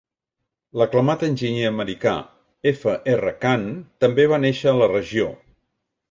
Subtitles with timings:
[0.81, 2.13] L'aclamat enginyer americà
[2.71, 2.93] F.
[3.17, 3.33] R.
[3.43, 3.67] Khan
[4.05, 5.29] també va néixer a la regió.